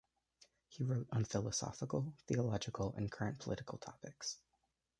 He 0.69 0.83
wrote 0.83 1.07
on 1.11 1.25
philosophical, 1.25 2.15
theological 2.25 2.95
and 2.97 3.11
current 3.11 3.37
political 3.37 3.77
topics. 3.77 4.39